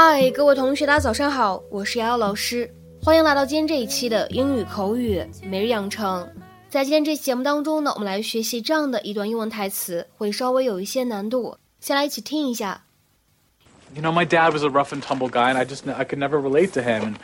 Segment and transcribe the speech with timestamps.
[0.00, 2.72] 嗨，各位同学，大家早上好，我是瑶瑶老师，
[3.02, 6.28] 欢迎来到今天这一期的英语口语每日养成。
[6.68, 12.84] 在今天这期节目当中呢，我们来学习这样的一段英文台词，会稍微有一些难度，先来一起听一下。
[13.94, 16.40] You know, my dad was a rough and tumble guy, and I just I could never
[16.40, 17.14] relate to him.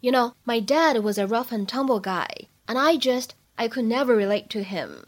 [0.00, 2.26] You know, my dad was a rough and tumble guy,
[2.66, 5.06] and I just I could never relate to him.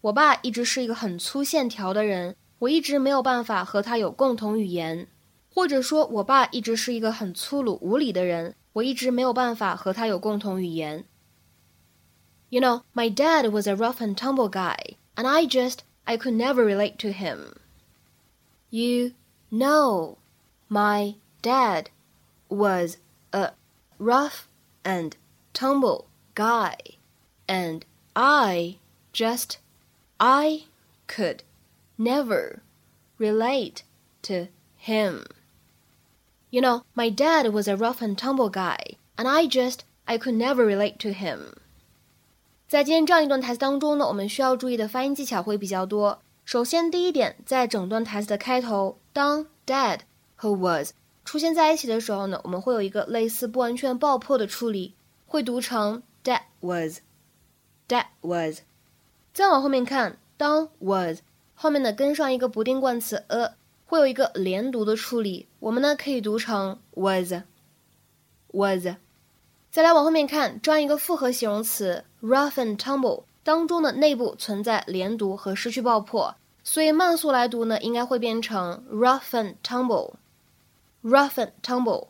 [0.00, 5.08] 我爸一直是一个很粗线条的人， 我一直没有办法和他有共同语言。
[5.52, 11.04] 或者说，我爸一直是一个很粗鲁无礼的人，我一直没有办法和他有共同语言。
[12.50, 16.64] You know, my dad was a rough and tumble guy, and I just I could never
[16.64, 17.56] relate to him.
[18.70, 19.12] You
[19.50, 20.18] know,
[20.68, 21.86] my dad
[22.48, 22.98] was
[23.32, 23.50] a
[23.98, 24.48] rough
[24.84, 25.12] and
[25.52, 26.76] tumble guy,
[27.46, 27.82] and
[28.14, 28.76] I
[29.12, 29.58] just,
[30.18, 30.64] I
[31.08, 31.42] could
[31.98, 32.60] never
[33.18, 33.82] relate
[34.22, 35.24] to him.
[36.50, 40.34] You know, my dad was a rough and tumble guy, and I just, I could
[40.34, 41.54] never relate to him.
[42.68, 46.20] 在今天这样一段台词当中呢，我们需要注意的发音技巧会比较多。
[46.44, 50.00] 首先，第一点，在整段台词的开头，当 dad
[50.34, 50.92] 和 was
[51.24, 54.94] 出现在一起的时候呢，我们会有一个类似不完全爆破的处理，
[55.26, 58.62] 会读成 that was，that was。
[59.32, 61.20] 再往后面看，当 was
[61.55, 63.55] 后面呢跟上一个不定冠词 a，
[63.87, 68.87] 会有一个连读的处理，我们呢可以读成 was，was。
[69.71, 73.23] 再来往后面看，这样一个复合形容词 rough and tumble。
[73.43, 82.07] 当中的内部存在连读和失去爆破，所以慢速来读呢，应该会变成 rough and tumble，rough and tumble。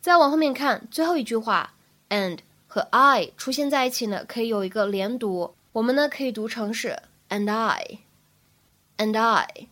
[0.00, 1.74] 再往后面看最后一句话
[2.10, 6.96] ，and 和 I 出现在一起呢，可以有一个连读，我们呢可以读成是
[7.28, 7.98] and I
[8.99, 9.67] I，and I。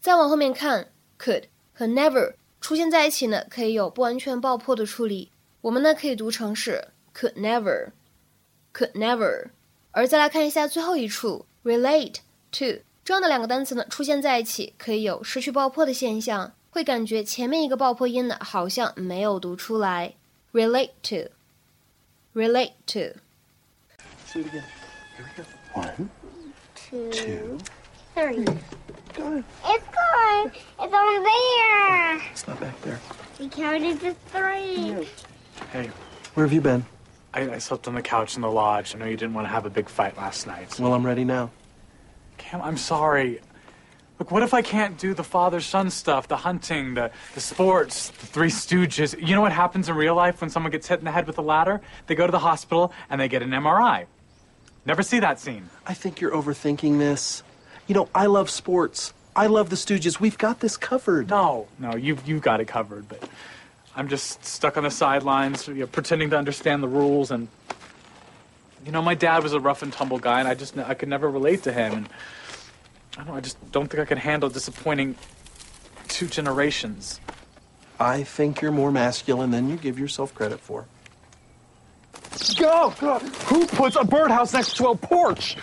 [0.00, 1.44] 再往后面看 could
[1.74, 9.50] 和 never 出现在一起呢，可以有不完全爆破的处理，我们呢可以读成是 could never，could never。
[9.92, 12.16] 而再来看一下最后一处，relate
[12.52, 20.14] to 这样的两个单词呢，出现在一起可以有失去爆破的现象，会感觉前面一个爆破音呢好像没有读出来。
[20.52, 24.64] relate to，relate to。Say it again.
[25.16, 25.44] Here we go.
[25.74, 26.08] One,
[26.74, 27.58] two, two.
[28.13, 28.45] three.
[29.15, 29.43] Go.
[29.65, 30.51] It's gone.
[30.81, 32.21] It's over there.
[32.31, 32.99] It's not back there.
[33.39, 35.07] We counted to three.
[35.71, 35.89] Hey,
[36.33, 36.85] Where have you been?
[37.33, 38.95] I, I slept on the couch in the lodge.
[38.95, 40.79] I know you didn't want to have a big fight last night.
[40.79, 41.51] Well, I'm ready now.
[42.37, 43.39] Cam, I'm sorry.
[44.19, 48.27] Look, what if I can't do the father-son stuff, the hunting, the, the sports, the
[48.27, 49.19] Three Stooges?
[49.19, 51.37] You know what happens in real life when someone gets hit in the head with
[51.39, 51.81] a ladder?
[52.05, 54.05] They go to the hospital and they get an MRI.
[54.85, 55.69] Never see that scene.
[55.87, 57.41] I think you're overthinking this.
[57.87, 59.13] You know, I love sports.
[59.35, 60.19] I love the Stooges.
[60.19, 61.29] We've got this covered.
[61.29, 63.27] No, no, you've you've got it covered, but
[63.95, 67.31] I'm just stuck on the sidelines, you know, pretending to understand the rules.
[67.31, 67.47] And
[68.85, 71.09] you know, my dad was a rough and tumble guy, and I just I could
[71.09, 71.93] never relate to him.
[71.93, 72.09] And
[73.13, 75.15] I don't know, I just don't think I could handle disappointing
[76.07, 77.19] two generations.
[77.99, 80.85] I think you're more masculine than you give yourself credit for.
[82.57, 82.93] Go!
[82.99, 83.19] go.
[83.19, 85.55] Who puts a birdhouse next to a porch?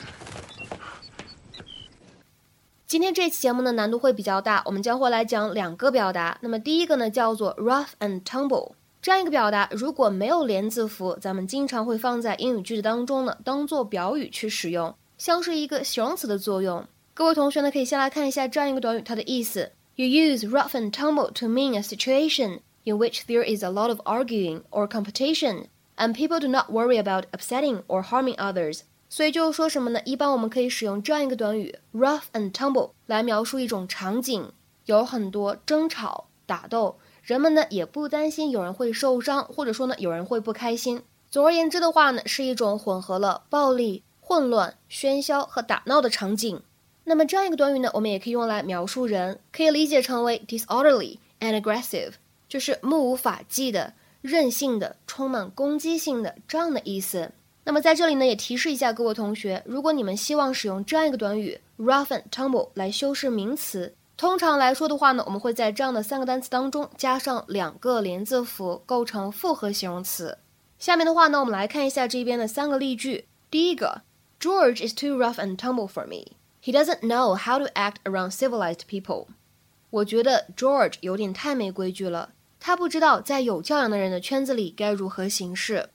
[2.91, 6.37] 今天这期节目呢难度会比较大，我们将会来讲两个表达。
[6.41, 16.85] 那么第一个呢叫做 rough and tumble，这样一个表达如果没有连字符，咱们经常会放在英语句子当中呢当做表语去使用，像是一个形容词的作用。
[17.15, 19.71] 各位同学呢可以先来看一下这样一个短语它的意思。
[19.95, 24.01] You use rough and tumble to mean a situation in which there is a lot of
[24.01, 28.81] arguing or competition, and people do not worry about upsetting or harming others.
[29.13, 30.01] 所以就是说什么呢？
[30.05, 34.53] 一般我们可以使用这样一个短语 rough and tumble 来描述一种场景，
[34.85, 41.03] 有很多争吵、打斗，人们呢也不担心有人会受伤，或者说呢有人会不开心。
[41.29, 46.63] 总而言之的话呢，是一种混合了暴力、混乱、喧嚣和打闹的场景。
[47.03, 52.13] 那么这样一个短语呢，我们也可以用来描述人，可以理解成为 disorderly and aggressive，
[52.49, 57.33] 就是目无法纪的、任性的、充满攻击性的这样的意思。
[57.71, 70.39] 那么在这里呢，也提示一下各位同学，如果你们希望使用这样一个短语 rough and tumble 来修饰名词，通常来说的话呢，我们会在这样的三个单词当中加上两个连字符，构成复合形容词。
[70.81, 73.27] 下面的话呢，我们来看一下这边的三个例句。
[73.53, 74.03] 第一个
[74.41, 76.33] ，George is too rough and tumble for me.
[76.61, 79.29] He doesn't know how to act around civilized people.
[79.91, 85.91] 我觉得 George 有点太没规矩了，他不知道在有教养的人的圈子里该如何行事。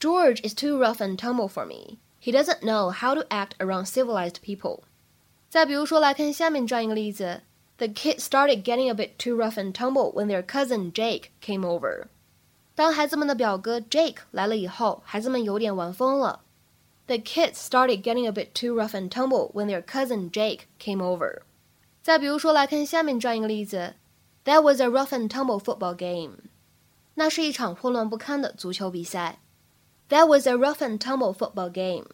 [0.00, 1.98] George is too rough and tumble for me.
[2.18, 4.80] He doesn't know how to act around civilized people.
[5.48, 7.42] 再比如说，来看下面这样一个例子
[7.78, 11.62] The kids started getting a bit too rough and tumble when their cousin Jake came
[11.62, 12.06] over.
[12.74, 16.40] 当孩子们的表哥 Jake 来了以后，孩子们有点玩疯了。
[17.06, 21.42] The kids started getting a bit too rough and tumble when their cousin Jake came over.
[22.02, 23.94] 再比如说，来看下面这样一个例子：
[24.44, 26.38] That was a rough and tumble football game.
[27.14, 29.40] 那是一场混乱不堪的足球比赛。
[30.09, 32.05] That was a rough and tumble football game.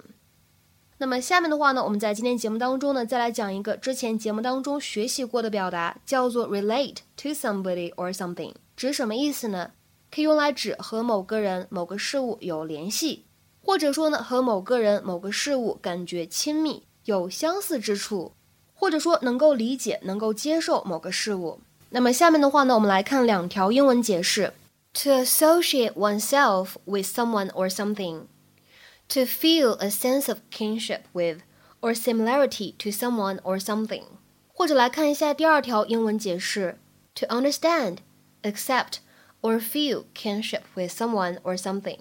[0.98, 9.72] 那么下面的话呢，我们在今天节目当中呢，再来讲一个之前节目当中学习过的表达，叫做 relate to somebody or something，指什么意思呢？
[10.10, 13.25] 可以用来指和某个人、某个事物有联系，
[13.63, 18.31] 或者说呢，和某个人、某个事物感觉亲密、有相似之处，
[18.74, 21.60] 或者说能够理解、能够接受某个事物。
[21.90, 24.54] 那么下面的话呢，我们来看两条英文解释
[24.94, 31.41] ：to associate oneself with someone or something。to feel a sense of kinship with
[31.81, 34.05] or similarity to someone or something。
[34.53, 36.79] 或者来看一下第二条英文解释：
[37.15, 37.99] to understand,
[38.43, 38.99] accept
[39.41, 42.00] or feel kinship with someone or something。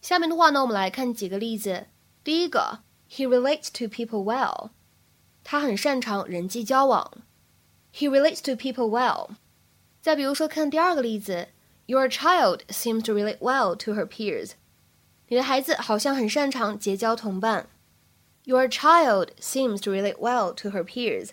[0.00, 1.86] 下面的话呢，我们来看几个例子。
[2.22, 2.80] 第一个，
[3.10, 4.70] He relates to people well，
[5.42, 7.22] 他很擅长人际交往。
[7.92, 9.30] He relates to people well。
[10.00, 11.48] 再比如说，看第二个例子
[11.88, 14.52] ，Your child seems to relate well to her peers。
[15.28, 17.68] 你的孩子好像很擅长结交同伴。
[18.44, 21.30] Your child seems to relate well to her peers。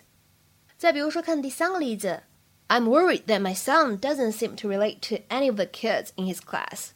[0.78, 2.22] 再比如说，看第三个例子，
[2.68, 6.38] I'm worried that my son doesn't seem to relate to any of the kids in his
[6.38, 6.92] class。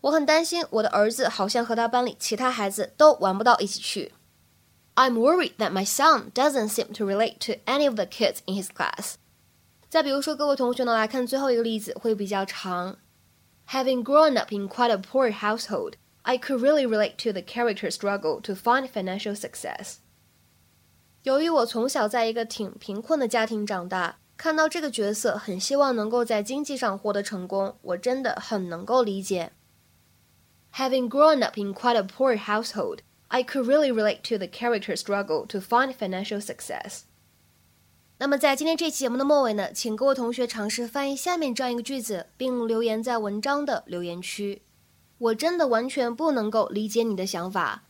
[0.00, 4.12] 我很担心我的儿子好像和他班里其他孩子都玩不到一起去。
[4.94, 8.68] I'm worried that my son doesn't seem to relate to any of the kids in his
[8.68, 9.14] class。
[9.88, 12.98] 再比如说，各位同学呢，来看最后一个例子会比较长。
[13.68, 18.54] Having grown up in quite a poor household。I could really relate to the character's struggle to
[18.54, 19.96] find financial success.
[21.22, 29.52] 由于我从小在一个挺贫困的家庭长大，看到这个角色很希望能够在经济上获得成功，我真的很能够理解。
[30.76, 35.46] Having grown up in quite a poor household, I could really relate to the character's struggle
[35.48, 37.02] to find financial success.
[38.21, 44.61] 那么在今天这期节目的末尾呢，请各位同学尝试翻译下面这样一个句子，并留言在文章的留言区。
[45.17, 47.85] 我真的完全不能够理解你的想法。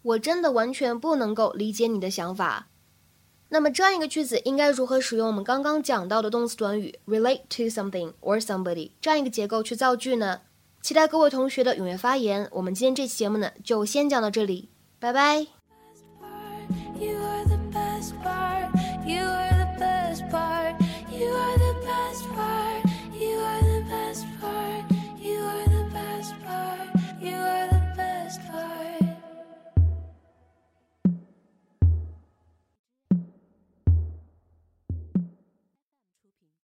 [0.00, 2.68] 我真的完全不能够理解你的想法。
[3.50, 10.40] 那么这样一个句子应该如何使用我们刚刚讲到的动词短语 relate to something or somebody 这样一个结构去造句呢？
[10.80, 12.48] 期待各位同学的踊跃发言。
[12.52, 15.53] 我们今天这期节目呢就先讲到这里，拜拜。